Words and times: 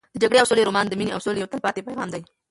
د 0.13 0.17
جګړې 0.21 0.37
او 0.41 0.47
سولې 0.49 0.63
رومان 0.67 0.85
د 0.87 0.93
مینې 0.99 1.11
او 1.13 1.21
سولې 1.25 1.39
یو 1.41 1.51
تلپاتې 1.51 1.85
پیغام 1.87 2.09
دی. 2.13 2.21